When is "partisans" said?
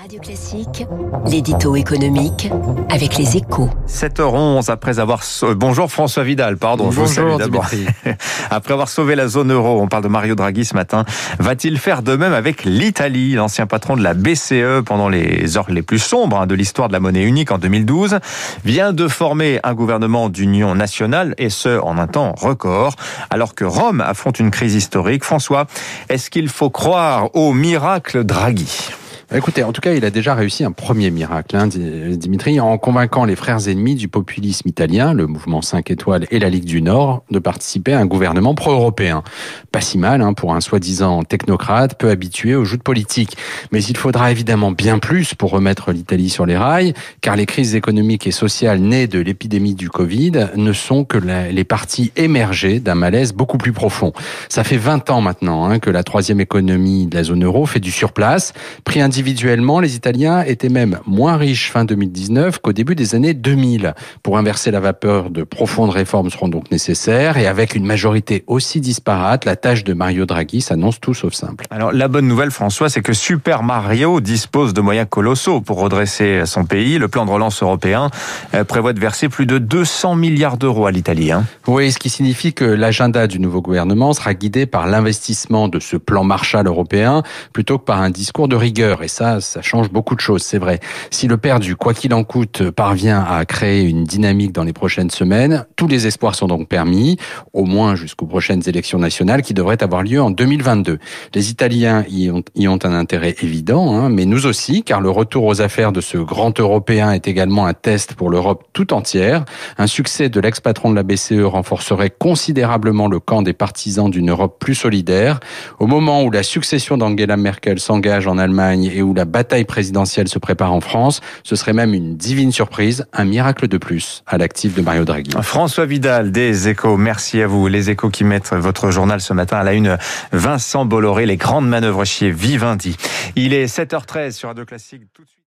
113.52-114.10